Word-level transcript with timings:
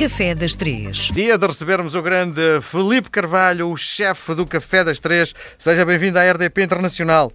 Café 0.00 0.34
das 0.34 0.54
Três. 0.54 1.10
Dia 1.12 1.36
de 1.36 1.46
recebermos 1.46 1.94
o 1.94 2.00
grande 2.00 2.62
Felipe 2.62 3.10
Carvalho, 3.10 3.68
o 3.68 3.76
chefe 3.76 4.34
do 4.34 4.46
Café 4.46 4.82
das 4.82 4.98
Três. 4.98 5.34
Seja 5.58 5.84
bem-vindo 5.84 6.18
à 6.18 6.22
RDP 6.22 6.62
Internacional. 6.62 7.30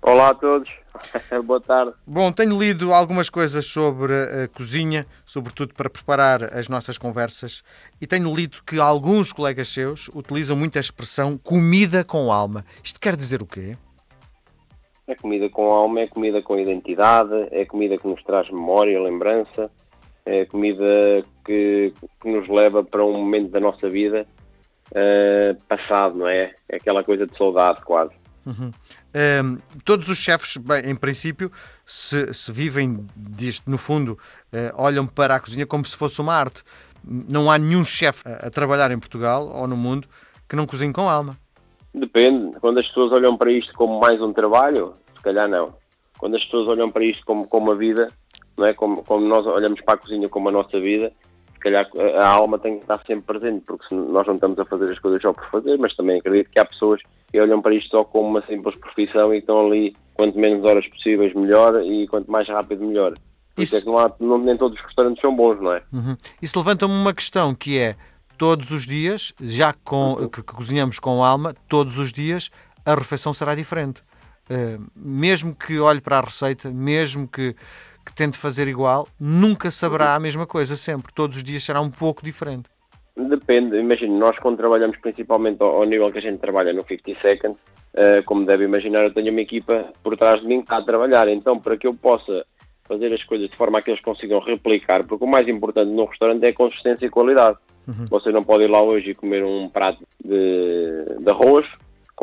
Olá 0.00 0.30
a 0.30 0.34
todos, 0.34 0.70
boa 1.44 1.60
tarde. 1.60 1.92
Bom, 2.06 2.32
tenho 2.32 2.58
lido 2.58 2.94
algumas 2.94 3.28
coisas 3.28 3.66
sobre 3.66 4.14
a 4.14 4.48
cozinha, 4.48 5.06
sobretudo 5.26 5.74
para 5.74 5.90
preparar 5.90 6.56
as 6.56 6.70
nossas 6.70 6.96
conversas, 6.96 7.62
e 8.00 8.06
tenho 8.06 8.34
lido 8.34 8.62
que 8.66 8.80
alguns 8.80 9.30
colegas 9.30 9.68
seus 9.68 10.08
utilizam 10.14 10.56
muito 10.56 10.78
a 10.78 10.80
expressão 10.80 11.36
comida 11.36 12.02
com 12.02 12.32
alma. 12.32 12.64
Isto 12.82 12.98
quer 12.98 13.14
dizer 13.14 13.42
o 13.42 13.46
quê? 13.46 13.76
É 15.06 15.14
comida 15.14 15.50
com 15.50 15.70
alma, 15.70 16.00
é 16.00 16.06
comida 16.06 16.40
com 16.40 16.58
identidade, 16.58 17.46
é 17.50 17.66
comida 17.66 17.98
que 17.98 18.08
nos 18.08 18.22
traz 18.22 18.48
memória, 18.48 18.98
lembrança, 18.98 19.70
é 20.26 20.44
comida 20.46 21.24
que, 21.44 21.92
que 22.20 22.28
nos 22.28 22.48
leva 22.48 22.82
para 22.82 23.04
um 23.04 23.12
momento 23.12 23.50
da 23.50 23.60
nossa 23.60 23.88
vida 23.88 24.26
uh, 24.90 25.62
passado, 25.68 26.16
não 26.16 26.28
é? 26.28 26.54
É 26.68 26.76
aquela 26.76 27.04
coisa 27.04 27.26
de 27.26 27.36
saudade 27.36 27.82
quase. 27.82 28.12
Uhum. 28.46 28.70
Um, 29.14 29.58
todos 29.84 30.08
os 30.08 30.18
chefes, 30.18 30.56
bem, 30.56 30.90
em 30.90 30.96
princípio, 30.96 31.50
se, 31.86 32.32
se 32.34 32.50
vivem 32.50 33.06
disto, 33.16 33.70
no 33.70 33.78
fundo, 33.78 34.18
uh, 34.52 34.74
olham 34.74 35.06
para 35.06 35.36
a 35.36 35.40
cozinha 35.40 35.66
como 35.66 35.84
se 35.84 35.96
fosse 35.96 36.20
uma 36.20 36.34
arte. 36.34 36.62
Não 37.04 37.50
há 37.50 37.58
nenhum 37.58 37.84
chefe 37.84 38.26
a, 38.26 38.46
a, 38.46 38.50
trabalhar 38.50 38.90
em 38.90 38.98
Portugal 38.98 39.48
ou 39.48 39.66
no 39.66 39.76
mundo 39.76 40.08
que 40.48 40.56
não 40.56 40.66
cozinhe 40.66 40.92
com 40.92 41.08
alma. 41.08 41.36
Depende. 41.94 42.58
Quando 42.60 42.78
as 42.78 42.88
pessoas 42.88 43.12
olham 43.12 43.36
para 43.36 43.52
isto 43.52 43.72
como 43.74 44.00
mais 44.00 44.20
um 44.20 44.32
trabalho, 44.32 44.94
se 45.16 45.22
calhar 45.22 45.48
não. 45.48 45.74
Quando 46.18 46.36
as 46.36 46.44
pessoas 46.44 46.68
olham 46.68 46.90
para 46.90 47.04
isto 47.04 47.24
como, 47.24 47.46
como 47.46 47.66
uma 47.66 47.76
vida, 47.76 48.10
não 48.56 48.66
é? 48.66 48.72
Como, 48.72 49.02
como 49.02 49.26
nós 49.26 49.46
olhamos 49.46 49.80
para 49.80 49.94
a 49.94 49.98
cozinha 49.98 50.28
como 50.28 50.48
a 50.48 50.52
nossa 50.52 50.80
vida, 50.80 51.12
se 51.52 51.58
calhar 51.60 51.88
a 52.18 52.26
alma 52.26 52.58
tem 52.58 52.76
que 52.76 52.84
estar 52.84 53.02
sempre 53.06 53.38
presente, 53.38 53.64
porque 53.66 53.94
nós 53.94 54.26
não 54.26 54.34
estamos 54.34 54.58
a 54.58 54.64
fazer 54.64 54.92
as 54.92 54.98
coisas 54.98 55.22
só 55.22 55.32
por 55.32 55.48
fazer, 55.50 55.78
mas 55.78 55.94
também 55.94 56.18
acredito 56.18 56.50
que 56.50 56.58
há 56.58 56.64
pessoas 56.64 57.00
que 57.30 57.40
olham 57.40 57.60
para 57.60 57.74
isto 57.74 57.90
só 57.90 58.04
como 58.04 58.28
uma 58.28 58.46
simples 58.46 58.76
profissão 58.76 59.34
e 59.34 59.38
estão 59.38 59.66
ali 59.66 59.96
quanto 60.14 60.38
menos 60.38 60.64
horas 60.64 60.86
possíveis 60.86 61.34
melhor 61.34 61.82
e 61.82 62.06
quanto 62.06 62.30
mais 62.30 62.48
rápido 62.48 62.84
melhor. 62.84 63.14
Isso 63.56 63.76
é 63.76 63.80
que 63.80 63.86
não 63.86 63.98
há, 63.98 64.12
não, 64.18 64.38
nem 64.38 64.56
todos 64.56 64.78
os 64.78 64.84
restaurantes 64.84 65.20
são 65.20 65.34
bons, 65.34 65.60
não 65.60 65.72
é? 65.72 65.82
Uhum. 65.92 66.16
Isso 66.42 66.58
levanta-me 66.58 66.92
uma 66.92 67.14
questão 67.14 67.54
que 67.54 67.78
é 67.78 67.96
todos 68.36 68.70
os 68.70 68.86
dias, 68.86 69.32
já 69.40 69.72
com, 69.84 70.14
uhum. 70.14 70.28
que, 70.28 70.42
que, 70.42 70.54
cozinhamos 70.54 70.98
com 70.98 71.22
alma, 71.22 71.54
todos 71.68 71.98
os 71.98 72.12
dias 72.12 72.50
a 72.84 72.94
refeição 72.94 73.32
será 73.32 73.54
diferente. 73.54 74.02
Uh, 74.50 74.84
mesmo 74.94 75.54
que 75.54 75.78
olhe 75.78 76.00
para 76.00 76.18
a 76.18 76.20
receita, 76.20 76.70
mesmo 76.70 77.26
que, 77.26 77.54
que 78.04 78.14
tente 78.14 78.36
fazer 78.36 78.68
igual, 78.68 79.08
nunca 79.18 79.70
saberá 79.70 80.14
a 80.14 80.20
mesma 80.20 80.46
coisa 80.46 80.76
sempre. 80.76 81.12
Todos 81.14 81.38
os 81.38 81.42
dias 81.42 81.64
será 81.64 81.80
um 81.80 81.90
pouco 81.90 82.22
diferente. 82.22 82.68
Depende, 83.16 83.76
imagino, 83.78 84.18
nós 84.18 84.36
quando 84.40 84.56
trabalhamos 84.56 84.96
principalmente 84.98 85.62
ao, 85.62 85.76
ao, 85.76 85.84
nível 85.84 86.10
que 86.10 86.18
a 86.18 86.22
gente 86.22 86.40
trabalha 86.40 86.72
no 86.72 86.84
50 86.84 87.20
Seconds, 87.20 87.56
uh, 87.94 88.24
como 88.24 88.44
deve 88.44 88.64
imaginar, 88.64 89.04
eu 89.04 89.14
tenho 89.14 89.30
uma 89.30 89.40
equipa 89.40 89.92
por 90.02 90.16
trás 90.16 90.40
de 90.40 90.46
mim 90.46 90.56
que 90.56 90.64
está 90.64 90.78
a 90.78 90.84
trabalhar, 90.84 91.28
então 91.28 91.58
para 91.58 91.76
que 91.76 91.86
eu 91.86 91.94
possa 91.94 92.44
fazer 92.82 93.12
as 93.14 93.22
coisas 93.22 93.48
de 93.48 93.56
forma 93.56 93.78
a 93.78 93.82
que 93.82 93.90
eles 93.90 94.02
consigam 94.02 94.40
replicar, 94.40 95.04
porque 95.04 95.24
o 95.24 95.28
mais 95.28 95.46
importante 95.48 95.90
no 95.90 96.04
restaurante 96.04 96.44
é 96.44 96.48
a 96.48 96.54
consistência 96.54 97.06
e 97.06 97.10
qualidade. 97.10 97.56
Uhum. 97.86 98.04
Você 98.10 98.32
não 98.32 98.42
pode 98.42 98.64
ir 98.64 98.70
lá 98.70 98.82
hoje 98.82 99.10
e 99.10 99.14
comer 99.14 99.44
um 99.44 99.68
prato 99.68 100.02
de, 100.22 101.20
de 101.20 101.30
arroz 101.30 101.66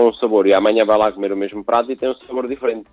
com 0.02 0.10
um 0.10 0.14
sabor 0.14 0.48
e 0.48 0.54
amanhã 0.54 0.84
vai 0.84 0.98
lá 0.98 1.12
comer 1.12 1.32
o 1.32 1.38
mesmo 1.38 1.64
prato 1.64 1.92
e 1.92 1.96
tem 1.96 2.10
um 2.10 2.16
sabor 2.16 2.48
diferente 2.48 2.88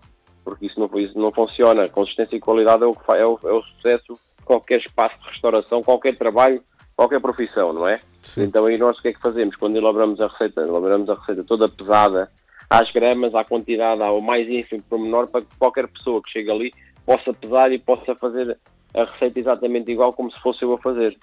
porque 0.44 0.66
isso 0.66 0.80
não, 0.80 0.90
isso 0.98 1.18
não 1.18 1.30
funciona. 1.30 1.88
Consistência 1.88 2.36
e 2.36 2.40
qualidade 2.40 2.82
é 2.82 2.86
o, 2.86 2.96
é 3.14 3.26
o, 3.26 3.38
é 3.44 3.52
o 3.52 3.62
sucesso 3.62 4.14
de 4.14 4.44
qualquer 4.44 4.78
espaço 4.78 5.14
de 5.20 5.28
restauração, 5.28 5.82
qualquer 5.82 6.16
trabalho, 6.16 6.62
qualquer 6.96 7.20
profissão, 7.20 7.72
não 7.72 7.86
é? 7.86 8.00
Sim. 8.22 8.44
Então 8.44 8.64
aí 8.64 8.78
nós 8.78 8.98
o 8.98 9.02
que 9.02 9.08
é 9.08 9.12
que 9.12 9.20
fazemos? 9.20 9.56
Quando 9.56 9.76
elaboramos 9.76 10.20
a 10.20 10.26
receita, 10.26 10.62
elaboramos 10.62 11.08
a 11.10 11.14
receita 11.14 11.44
toda 11.44 11.68
pesada, 11.68 12.30
às 12.70 12.90
gramas, 12.90 13.34
à 13.34 13.44
quantidade, 13.44 14.02
ao 14.02 14.22
mais 14.22 14.48
ínfimo 14.48 14.82
menor 14.98 15.28
para 15.28 15.42
que 15.42 15.54
qualquer 15.58 15.86
pessoa 15.88 16.22
que 16.22 16.30
chegue 16.30 16.50
ali 16.50 16.74
possa 17.04 17.32
pesar 17.34 17.70
e 17.72 17.78
possa 17.78 18.14
fazer 18.14 18.58
a 18.94 19.04
receita 19.04 19.38
exatamente 19.38 19.90
igual 19.90 20.14
como 20.14 20.30
se 20.30 20.40
fosse 20.40 20.62
eu 20.62 20.72
a 20.72 20.78
fazer. 20.78 21.16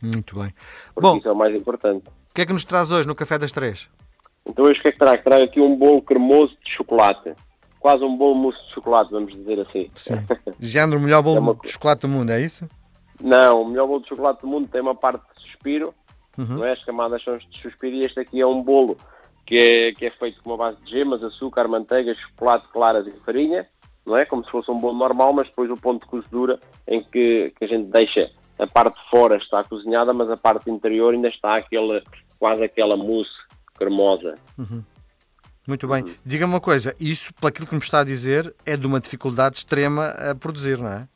Muito 0.00 0.38
bem. 0.38 0.54
Porque 0.94 1.08
Bom, 1.08 1.16
isso 1.18 1.28
é 1.28 1.32
o 1.32 1.36
mais 1.36 1.54
importante. 1.54 2.06
O 2.06 2.34
que 2.34 2.40
é 2.40 2.46
que 2.46 2.52
nos 2.52 2.64
traz 2.64 2.90
hoje 2.90 3.06
no 3.06 3.14
Café 3.14 3.38
das 3.38 3.52
Três? 3.52 3.90
Então 4.46 4.64
hoje 4.64 4.78
o 4.78 4.82
que 4.82 4.88
é 4.88 4.92
que 4.92 4.98
trago? 4.98 5.22
Trago 5.22 5.44
aqui 5.44 5.60
um 5.60 5.76
bolo 5.76 6.02
cremoso 6.02 6.56
de 6.64 6.70
chocolate 6.70 7.34
quase 7.80 8.04
um 8.04 8.16
bom 8.16 8.34
mousse 8.34 8.62
de 8.66 8.74
chocolate, 8.74 9.10
vamos 9.10 9.34
dizer 9.34 9.58
assim. 9.60 9.90
Sim. 9.94 10.14
Género 10.60 11.00
o 11.00 11.02
melhor 11.02 11.22
bolo 11.22 11.36
é 11.38 11.40
uma... 11.40 11.54
de 11.54 11.68
chocolate 11.72 12.02
do 12.02 12.08
mundo, 12.08 12.30
é 12.30 12.40
isso? 12.40 12.68
Não, 13.20 13.62
o 13.62 13.68
melhor 13.68 13.86
bolo 13.86 14.02
de 14.02 14.08
chocolate 14.08 14.42
do 14.42 14.46
mundo 14.46 14.68
tem 14.68 14.82
uma 14.82 14.94
parte 14.94 15.22
de 15.34 15.42
suspiro, 15.42 15.94
uhum. 16.38 16.58
não 16.58 16.64
é? 16.64 16.72
As 16.72 16.84
camadas 16.84 17.24
são 17.24 17.36
de 17.38 17.60
suspiro 17.60 17.96
e 17.96 18.04
este 18.04 18.20
aqui 18.20 18.40
é 18.40 18.46
um 18.46 18.62
bolo 18.62 18.96
que 19.46 19.56
é, 19.56 19.92
que 19.92 20.06
é 20.06 20.10
feito 20.10 20.42
com 20.42 20.50
uma 20.50 20.58
base 20.58 20.76
de 20.84 20.90
gemas, 20.90 21.24
açúcar, 21.24 21.66
manteiga, 21.66 22.14
chocolate, 22.14 22.68
claras 22.68 23.06
e 23.06 23.12
farinha, 23.24 23.66
não 24.06 24.16
é? 24.16 24.26
Como 24.26 24.44
se 24.44 24.50
fosse 24.50 24.70
um 24.70 24.78
bolo 24.78 24.96
normal, 24.96 25.32
mas 25.32 25.48
depois 25.48 25.70
o 25.70 25.76
ponto 25.76 26.02
de 26.04 26.10
cozedura 26.10 26.60
em 26.86 27.02
que, 27.02 27.52
que 27.58 27.64
a 27.64 27.68
gente 27.68 27.90
deixa 27.90 28.30
a 28.58 28.66
parte 28.66 28.94
de 28.94 29.10
fora 29.10 29.38
está 29.38 29.64
cozinhada, 29.64 30.12
mas 30.12 30.30
a 30.30 30.36
parte 30.36 30.70
interior 30.70 31.14
ainda 31.14 31.28
está 31.28 31.56
aquele, 31.56 32.02
quase 32.38 32.62
aquela 32.62 32.94
mousse 32.94 33.32
cremosa. 33.80 34.34
Uhum. 34.58 34.84
Muito 35.66 35.88
bem. 35.88 36.02
Uhum. 36.02 36.14
Diga-me 36.24 36.52
uma 36.52 36.60
coisa, 36.60 36.94
isso, 37.00 37.32
pelo 37.34 37.48
aquilo 37.48 37.66
que 37.66 37.74
me 37.74 37.80
está 37.80 38.00
a 38.00 38.04
dizer, 38.04 38.54
é 38.66 38.76
de 38.76 38.86
uma 38.86 39.00
dificuldade 39.00 39.56
extrema 39.56 40.08
a 40.08 40.34
produzir, 40.34 40.78
não 40.78 40.88
é? 40.88 41.08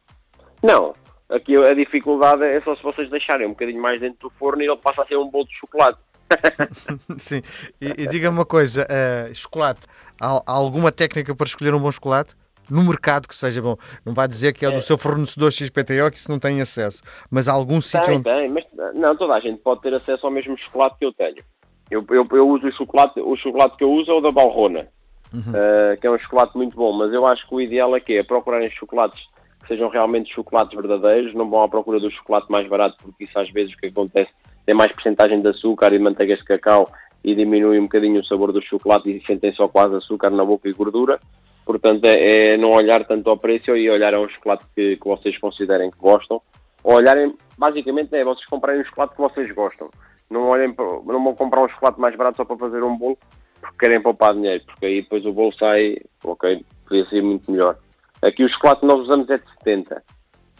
Não. 0.62 0.94
Aqui 1.28 1.56
a 1.56 1.74
dificuldade 1.74 2.42
é 2.42 2.60
só 2.60 2.74
se 2.74 2.82
vocês 2.82 3.10
deixarem 3.10 3.46
um 3.46 3.50
bocadinho 3.50 3.80
mais 3.80 4.00
dentro 4.00 4.28
do 4.28 4.30
forno 4.30 4.62
e 4.62 4.66
ele 4.66 4.76
passa 4.76 5.02
a 5.02 5.06
ser 5.06 5.16
um 5.16 5.28
bolo 5.28 5.46
de 5.46 5.54
chocolate. 5.56 5.98
Sim. 7.18 7.42
E, 7.80 8.02
e 8.02 8.06
diga-me 8.06 8.38
uma 8.38 8.46
coisa, 8.46 8.86
uh, 8.86 9.34
chocolate, 9.34 9.82
há, 10.20 10.36
há, 10.46 10.52
alguma 10.52 10.90
técnica 10.92 11.34
para 11.34 11.46
escolher 11.46 11.74
um 11.74 11.80
bom 11.80 11.90
chocolate? 11.90 12.34
No 12.70 12.82
mercado 12.82 13.28
que 13.28 13.34
seja 13.34 13.60
bom, 13.60 13.76
não 14.06 14.14
vai 14.14 14.26
dizer 14.26 14.54
que 14.54 14.64
é, 14.64 14.68
é. 14.68 14.72
do 14.72 14.80
seu 14.80 14.96
fornecedor 14.96 15.52
XPTO 15.52 16.10
que 16.10 16.16
isso 16.16 16.30
não 16.30 16.38
tem 16.38 16.62
acesso, 16.62 17.02
mas 17.30 17.46
há 17.46 17.52
algum 17.52 17.78
sítio 17.78 18.14
onde... 18.14 18.24
Tem, 18.24 18.48
mas 18.48 18.64
não, 18.94 19.14
toda 19.14 19.34
a 19.34 19.40
gente 19.40 19.60
pode 19.60 19.82
ter 19.82 19.92
acesso 19.92 20.26
ao 20.26 20.32
mesmo 20.32 20.56
chocolate 20.56 20.96
que 20.98 21.04
eu 21.04 21.12
tenho. 21.12 21.44
Eu, 21.90 22.04
eu, 22.10 22.26
eu, 22.32 22.48
uso 22.48 22.66
o 22.66 22.72
chocolate, 22.72 23.20
o 23.20 23.36
chocolate 23.36 23.76
que 23.76 23.84
eu 23.84 23.92
uso 23.92 24.10
é 24.10 24.14
o 24.14 24.20
da 24.20 24.32
Balrona, 24.32 24.88
uhum. 25.32 25.40
uh, 25.40 26.00
que 26.00 26.06
é 26.06 26.10
um 26.10 26.18
chocolate 26.18 26.56
muito 26.56 26.76
bom, 26.76 26.92
mas 26.92 27.12
eu 27.12 27.26
acho 27.26 27.46
que 27.46 27.54
o 27.54 27.60
ideal 27.60 27.94
é 27.94 28.00
que 28.00 28.14
é 28.14 28.22
procurarem 28.22 28.70
chocolates 28.70 29.22
que 29.60 29.68
sejam 29.68 29.88
realmente 29.88 30.32
chocolates 30.32 30.74
verdadeiros, 30.74 31.34
não 31.34 31.48
vão 31.48 31.62
à 31.62 31.68
procura 31.68 31.98
do 31.98 32.10
chocolate 32.10 32.50
mais 32.50 32.68
barato, 32.68 32.96
porque 33.02 33.24
isso 33.24 33.38
às 33.38 33.50
vezes 33.50 33.74
o 33.74 33.76
que 33.78 33.86
acontece 33.86 34.30
tem 34.66 34.74
mais 34.74 34.92
porcentagem 34.92 35.40
de 35.40 35.48
açúcar 35.48 35.88
e 35.88 35.98
de 35.98 36.04
manteigas 36.04 36.38
de 36.38 36.44
cacau 36.44 36.90
e 37.22 37.34
diminui 37.34 37.78
um 37.78 37.84
bocadinho 37.84 38.20
o 38.20 38.24
sabor 38.24 38.52
do 38.52 38.62
chocolate 38.62 39.10
e 39.10 39.26
sentem 39.26 39.52
só 39.52 39.66
quase 39.66 39.96
açúcar 39.96 40.30
na 40.30 40.44
boca 40.44 40.68
e 40.68 40.72
gordura. 40.72 41.18
Portanto, 41.64 42.04
é, 42.04 42.50
é 42.50 42.56
não 42.58 42.70
olhar 42.70 43.04
tanto 43.06 43.30
ao 43.30 43.38
preço 43.38 43.74
e 43.74 43.88
olhar 43.88 44.12
a 44.12 44.20
um 44.20 44.28
chocolate 44.28 44.64
que, 44.74 44.96
que 44.96 45.08
vocês 45.08 45.38
considerem 45.38 45.90
que 45.90 45.98
gostam. 45.98 46.42
Ou 46.82 46.96
olharem, 46.96 47.34
basicamente, 47.56 48.14
é 48.14 48.22
vocês 48.22 48.44
comprarem 48.44 48.82
um 48.82 48.84
chocolate 48.84 49.14
que 49.14 49.22
vocês 49.22 49.50
gostam. 49.52 49.88
Não, 50.30 50.48
olhem, 50.48 50.74
não 50.76 51.24
vão 51.24 51.34
comprar 51.34 51.62
um 51.62 51.68
chocolate 51.68 52.00
mais 52.00 52.16
barato 52.16 52.38
só 52.38 52.44
para 52.44 52.56
fazer 52.56 52.82
um 52.82 52.96
bolo 52.96 53.18
porque 53.64 53.86
querem 53.86 54.00
poupar 54.00 54.34
dinheiro, 54.34 54.62
porque 54.66 54.86
aí 54.86 55.02
depois 55.02 55.24
o 55.24 55.32
bolo 55.32 55.52
sai, 55.54 55.96
ok, 56.22 56.64
podia 56.86 57.08
ser 57.08 57.22
muito 57.22 57.50
melhor. 57.50 57.76
Aqui 58.22 58.44
o 58.44 58.48
chocolate 58.48 58.80
que 58.80 58.86
nós 58.86 59.00
usamos 59.00 59.28
é 59.30 59.38
de 59.38 59.44
70. 59.58 60.02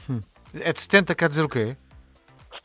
Hum. 0.08 0.20
É 0.54 0.72
de 0.72 0.80
70 0.80 1.14
quer 1.14 1.28
dizer 1.28 1.44
o 1.44 1.48
quê? 1.48 1.76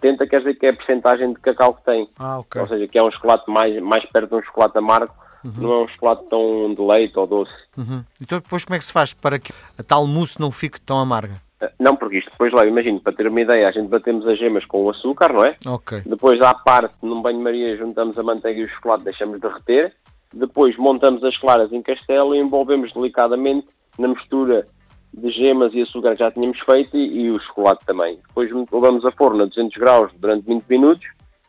70 0.01 0.27
quer 0.27 0.39
dizer 0.39 0.53
que 0.55 0.65
é 0.65 0.69
a 0.69 0.75
porcentagem 0.75 1.33
de 1.33 1.39
cacau 1.39 1.73
que 1.73 1.83
tem. 1.83 2.09
Ah, 2.17 2.39
ok. 2.39 2.61
Ou 2.61 2.67
seja, 2.67 2.87
que 2.87 2.97
é 2.97 3.03
um 3.03 3.11
chocolate 3.11 3.49
mais, 3.49 3.81
mais 3.81 4.05
perto 4.05 4.29
de 4.29 4.35
um 4.35 4.43
chocolate 4.43 4.77
amargo, 4.77 5.13
uhum. 5.43 5.51
não 5.57 5.73
é 5.73 5.83
um 5.83 5.87
chocolate 5.89 6.23
tão 6.29 6.73
de 6.73 6.81
leite 6.81 7.17
ou 7.17 7.27
doce. 7.27 7.53
Uhum. 7.77 8.03
Então 8.21 8.39
depois 8.39 8.63
como 8.63 8.75
é 8.75 8.79
que 8.79 8.85
se 8.85 8.93
faz 8.93 9.13
para 9.13 9.39
que 9.39 9.53
a 9.77 9.83
tal 9.83 10.07
mousse 10.07 10.39
não 10.39 10.51
fique 10.51 10.79
tão 10.79 10.99
amarga? 10.99 11.41
Não, 11.77 11.95
porque 11.95 12.19
isto 12.19 12.31
depois 12.31 12.53
lá, 12.53 12.65
imagino, 12.65 13.01
para 13.01 13.13
ter 13.13 13.27
uma 13.27 13.41
ideia, 13.41 13.67
a 13.67 13.71
gente 13.71 13.89
batemos 13.89 14.25
as 14.27 14.39
gemas 14.39 14.65
com 14.65 14.83
o 14.83 14.89
açúcar, 14.89 15.33
não 15.33 15.43
é? 15.43 15.57
Ok. 15.65 16.01
Depois 16.05 16.41
à 16.41 16.53
parte, 16.53 16.95
num 17.01 17.21
banho-maria, 17.21 17.75
juntamos 17.75 18.17
a 18.17 18.23
manteiga 18.23 18.61
e 18.61 18.63
o 18.63 18.69
chocolate, 18.69 19.03
deixamos 19.03 19.39
derreter. 19.41 19.93
Depois 20.33 20.77
montamos 20.77 21.23
as 21.23 21.35
claras 21.37 21.73
em 21.73 21.81
castelo 21.81 22.33
e 22.33 22.39
envolvemos 22.39 22.93
delicadamente 22.93 23.67
na 23.97 24.07
mistura 24.07 24.65
de 25.13 25.31
gemas 25.31 25.73
e 25.73 25.81
açúcar 25.81 26.13
que 26.13 26.19
já 26.19 26.31
tínhamos 26.31 26.59
feito 26.59 26.95
e, 26.95 27.23
e 27.23 27.31
o 27.31 27.39
chocolate 27.39 27.85
também. 27.85 28.19
Depois 28.27 28.49
levamos 28.71 29.05
a 29.05 29.11
forno 29.11 29.43
a 29.43 29.45
200 29.45 29.77
graus 29.77 30.11
durante 30.17 30.45
20 30.45 30.65
minutos, 30.65 31.07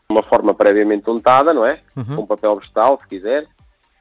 uma 0.09 0.23
forma 0.23 0.53
previamente 0.53 1.09
untada, 1.09 1.53
não 1.53 1.65
é? 1.65 1.79
Uhum. 1.95 2.17
Com 2.17 2.25
papel 2.25 2.57
vegetal, 2.57 2.99
se 3.01 3.07
quiser. 3.07 3.43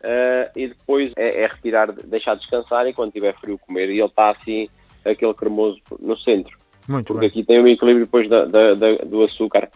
Uh, 0.02 0.48
e 0.56 0.68
depois 0.68 1.12
é, 1.14 1.42
é 1.42 1.46
retirar, 1.46 1.92
deixar 1.92 2.34
descansar 2.34 2.86
e 2.86 2.94
quando 2.94 3.12
tiver 3.12 3.38
frio 3.38 3.58
comer. 3.58 3.90
E 3.90 3.98
ele 3.98 4.06
está 4.06 4.30
assim 4.30 4.68
aquele 5.04 5.34
cremoso 5.34 5.80
no 5.98 6.16
centro. 6.18 6.56
Muito 6.88 7.06
Porque 7.08 7.20
bem. 7.20 7.28
aqui 7.28 7.44
tem 7.44 7.60
o 7.60 7.66
equilíbrio 7.66 8.04
depois 8.06 8.28
da, 8.28 8.44
da, 8.44 8.74
da, 8.74 8.96
do 9.04 9.22
açúcar 9.22 9.68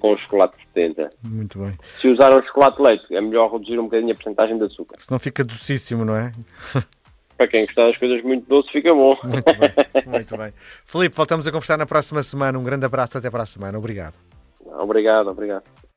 com 0.00 0.12
o 0.12 0.18
chocolate 0.18 0.56
de 0.56 0.64
70. 0.74 1.10
Muito 1.24 1.58
bem. 1.58 1.78
Se 2.00 2.08
usar 2.08 2.32
um 2.36 2.42
chocolate 2.42 2.80
leite, 2.80 3.14
é 3.14 3.20
melhor 3.20 3.52
reduzir 3.52 3.78
um 3.78 3.84
bocadinho 3.84 4.12
a 4.12 4.14
porcentagem 4.14 4.58
de 4.58 4.64
açúcar. 4.64 4.96
Senão 4.98 5.18
fica 5.18 5.44
docíssimo, 5.44 6.04
não 6.04 6.16
é? 6.16 6.32
Para 7.36 7.46
quem 7.46 7.66
gostar 7.66 7.86
das 7.86 7.96
coisas 7.96 8.20
muito 8.24 8.48
doces, 8.48 8.70
fica 8.72 8.92
bom. 8.92 9.16
Muito 9.22 9.44
bem, 9.44 10.02
muito 10.06 10.36
bem. 10.36 10.52
Filipe, 10.84 11.14
voltamos 11.14 11.46
a 11.46 11.52
conversar 11.52 11.76
na 11.76 11.86
próxima 11.86 12.20
semana. 12.24 12.58
Um 12.58 12.64
grande 12.64 12.84
abraço, 12.84 13.16
até 13.16 13.30
para 13.30 13.44
a 13.44 13.46
semana. 13.46 13.78
Obrigado. 13.78 14.14
Obrigado, 14.80 15.28
obrigado. 15.30 15.87